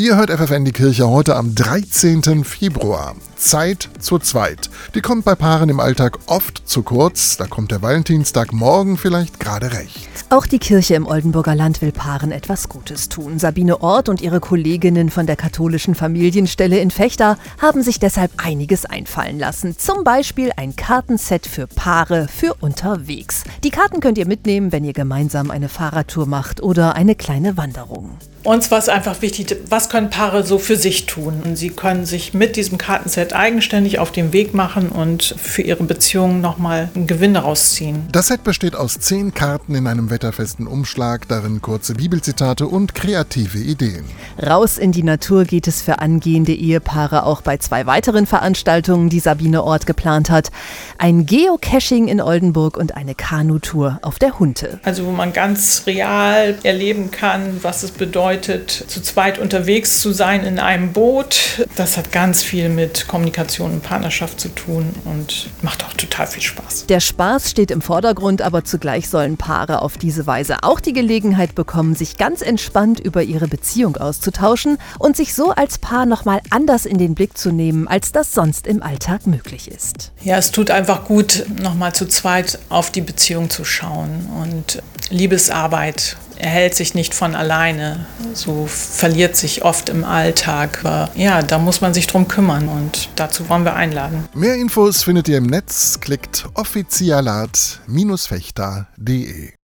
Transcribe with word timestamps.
Ihr 0.00 0.16
hört 0.16 0.30
FFN 0.30 0.64
die 0.64 0.70
Kirche 0.70 1.08
heute 1.08 1.34
am 1.34 1.56
13. 1.56 2.44
Februar. 2.44 3.16
Zeit 3.34 3.88
zur 3.98 4.20
Zweit. 4.20 4.70
Die 4.94 5.00
kommt 5.00 5.24
bei 5.24 5.34
Paaren 5.34 5.70
im 5.70 5.80
Alltag 5.80 6.20
oft 6.26 6.62
zu 6.68 6.84
kurz. 6.84 7.36
Da 7.36 7.48
kommt 7.48 7.72
der 7.72 7.82
Valentinstag 7.82 8.52
morgen 8.52 8.96
vielleicht 8.96 9.40
gerade 9.40 9.72
recht. 9.72 10.08
Auch 10.30 10.46
die 10.46 10.60
Kirche 10.60 10.94
im 10.94 11.04
Oldenburger 11.04 11.56
Land 11.56 11.82
will 11.82 11.90
Paaren 11.90 12.30
etwas 12.30 12.68
Gutes 12.68 13.08
tun. 13.08 13.40
Sabine 13.40 13.80
Ort 13.80 14.08
und 14.08 14.20
ihre 14.20 14.38
Kolleginnen 14.38 15.10
von 15.10 15.26
der 15.26 15.34
katholischen 15.34 15.96
Familienstelle 15.96 16.78
in 16.78 16.92
Fechter 16.92 17.36
haben 17.60 17.82
sich 17.82 17.98
deshalb 17.98 18.30
einiges 18.36 18.84
einfallen 18.84 19.40
lassen. 19.40 19.76
Zum 19.78 20.04
Beispiel 20.04 20.52
ein 20.56 20.76
Kartenset 20.76 21.44
für 21.44 21.66
Paare 21.66 22.28
für 22.28 22.54
unterwegs. 22.60 23.42
Die 23.64 23.70
Karten 23.70 23.98
könnt 23.98 24.18
ihr 24.18 24.28
mitnehmen, 24.28 24.70
wenn 24.70 24.84
ihr 24.84 24.92
gemeinsam 24.92 25.50
eine 25.50 25.68
Fahrradtour 25.68 26.26
macht 26.26 26.62
oder 26.62 26.94
eine 26.94 27.16
kleine 27.16 27.56
Wanderung. 27.56 28.16
Uns 28.44 28.70
war 28.70 28.78
es 28.78 28.88
einfach 28.88 29.20
wichtig, 29.20 29.56
was 29.68 29.87
können 29.88 30.10
Paare 30.10 30.44
so 30.44 30.58
für 30.58 30.76
sich 30.76 31.06
tun? 31.06 31.42
Sie 31.54 31.70
können 31.70 32.06
sich 32.06 32.34
mit 32.34 32.56
diesem 32.56 32.78
Kartenset 32.78 33.32
eigenständig 33.32 33.98
auf 33.98 34.12
den 34.12 34.32
Weg 34.32 34.54
machen 34.54 34.88
und 34.88 35.22
für 35.22 35.62
ihre 35.62 35.84
Beziehung 35.84 36.40
nochmal 36.40 36.90
einen 36.94 37.06
Gewinn 37.06 37.34
daraus 37.34 37.70
ziehen. 37.74 38.08
Das 38.12 38.28
Set 38.28 38.44
besteht 38.44 38.74
aus 38.74 38.98
zehn 38.98 39.34
Karten 39.34 39.74
in 39.74 39.86
einem 39.86 40.10
wetterfesten 40.10 40.66
Umschlag, 40.66 41.28
darin 41.28 41.62
kurze 41.62 41.94
Bibelzitate 41.94 42.66
und 42.66 42.94
kreative 42.94 43.58
Ideen. 43.58 44.04
Raus 44.40 44.78
in 44.78 44.92
die 44.92 45.02
Natur 45.02 45.44
geht 45.44 45.66
es 45.66 45.82
für 45.82 45.98
angehende 45.98 46.52
Ehepaare 46.52 47.24
auch 47.26 47.42
bei 47.42 47.56
zwei 47.56 47.86
weiteren 47.86 48.24
Veranstaltungen, 48.24 49.08
die 49.08 49.18
Sabine 49.18 49.64
Ort 49.64 49.84
geplant 49.84 50.30
hat. 50.30 50.50
Ein 50.96 51.26
Geocaching 51.26 52.06
in 52.06 52.20
Oldenburg 52.20 52.76
und 52.76 52.96
eine 52.96 53.16
Kanutour 53.16 53.98
auf 54.02 54.20
der 54.20 54.38
Hunte. 54.38 54.78
Also 54.84 55.06
wo 55.06 55.10
man 55.10 55.32
ganz 55.32 55.82
real 55.86 56.56
erleben 56.62 57.10
kann, 57.10 57.58
was 57.62 57.82
es 57.82 57.90
bedeutet, 57.90 58.70
zu 58.70 59.02
zweit 59.02 59.40
unterwegs 59.40 60.00
zu 60.00 60.12
sein 60.12 60.44
in 60.44 60.60
einem 60.60 60.92
Boot. 60.92 61.66
Das 61.74 61.96
hat 61.96 62.12
ganz 62.12 62.44
viel 62.44 62.68
mit 62.68 63.08
Kommunikation 63.08 63.72
und 63.72 63.82
Partnerschaft 63.82 64.38
zu 64.38 64.50
tun 64.50 64.94
und 65.04 65.48
macht 65.62 65.84
auch 65.84 65.94
total 65.94 66.28
viel 66.28 66.42
Spaß. 66.42 66.86
Der 66.86 67.00
Spaß 67.00 67.50
steht 67.50 67.72
im 67.72 67.82
Vordergrund, 67.82 68.42
aber 68.42 68.62
zugleich 68.62 69.08
sollen 69.08 69.36
Paare 69.36 69.82
auf 69.82 69.98
diese 69.98 70.28
Weise 70.28 70.58
auch 70.62 70.78
die 70.78 70.92
Gelegenheit 70.92 71.56
bekommen, 71.56 71.96
sich 71.96 72.18
ganz 72.18 72.40
entspannt 72.40 73.00
über 73.00 73.24
ihre 73.24 73.48
Beziehung 73.48 73.96
auszutauschen 74.28 74.78
und 74.98 75.16
sich 75.16 75.34
so 75.34 75.50
als 75.50 75.78
Paar 75.78 76.04
nochmal 76.06 76.40
anders 76.50 76.86
in 76.86 76.98
den 76.98 77.14
Blick 77.14 77.36
zu 77.38 77.50
nehmen, 77.50 77.88
als 77.88 78.12
das 78.12 78.32
sonst 78.32 78.66
im 78.66 78.82
Alltag 78.82 79.26
möglich 79.26 79.70
ist. 79.70 80.12
Ja, 80.22 80.36
es 80.36 80.50
tut 80.50 80.70
einfach 80.70 81.04
gut, 81.04 81.46
nochmal 81.60 81.94
zu 81.94 82.06
zweit 82.06 82.58
auf 82.68 82.90
die 82.90 83.00
Beziehung 83.00 83.48
zu 83.50 83.64
schauen 83.64 84.28
und 84.42 84.82
Liebesarbeit 85.10 86.16
erhält 86.36 86.74
sich 86.74 86.94
nicht 86.94 87.14
von 87.14 87.34
alleine. 87.34 88.04
So 88.34 88.66
verliert 88.66 89.36
sich 89.36 89.64
oft 89.64 89.88
im 89.88 90.04
Alltag. 90.04 90.84
Aber 90.84 91.08
ja, 91.16 91.42
da 91.42 91.58
muss 91.58 91.80
man 91.80 91.94
sich 91.94 92.06
drum 92.06 92.28
kümmern 92.28 92.68
und 92.68 93.08
dazu 93.16 93.48
wollen 93.48 93.64
wir 93.64 93.74
einladen. 93.74 94.28
Mehr 94.34 94.54
Infos 94.54 95.02
findet 95.02 95.26
ihr 95.28 95.38
im 95.38 95.46
Netz. 95.46 95.98
Klickt 96.00 96.46
offizialat-fechter.de. 96.54 99.52